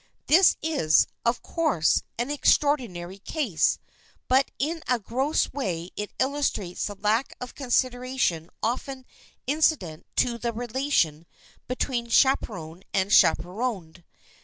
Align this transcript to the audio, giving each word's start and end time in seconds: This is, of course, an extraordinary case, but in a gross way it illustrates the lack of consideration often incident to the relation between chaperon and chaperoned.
This 0.25 0.57
is, 0.63 1.05
of 1.23 1.43
course, 1.43 2.01
an 2.17 2.31
extraordinary 2.31 3.19
case, 3.19 3.77
but 4.27 4.49
in 4.57 4.81
a 4.87 4.97
gross 4.97 5.53
way 5.53 5.91
it 5.95 6.11
illustrates 6.17 6.87
the 6.87 6.95
lack 6.95 7.35
of 7.39 7.53
consideration 7.53 8.49
often 8.63 9.05
incident 9.45 10.07
to 10.15 10.39
the 10.39 10.53
relation 10.53 11.27
between 11.67 12.09
chaperon 12.09 12.81
and 12.95 13.13
chaperoned. 13.13 14.03